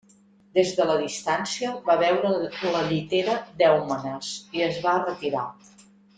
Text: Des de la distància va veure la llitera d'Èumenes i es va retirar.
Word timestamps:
Des 0.59 0.69
de 0.77 0.85
la 0.91 0.93
distància 1.01 1.73
va 1.89 1.97
veure 2.03 2.31
la 2.77 2.81
llitera 2.87 3.37
d'Èumenes 3.61 4.33
i 4.61 4.65
es 4.71 4.81
va 4.89 4.97
retirar. 5.07 5.45